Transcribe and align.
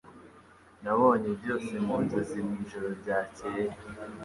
Nabonye 0.83 1.29
byose 1.39 1.73
mu 1.85 1.95
nzozi 2.03 2.37
mwijoro 2.47 2.87
ryakeye. 3.01 3.63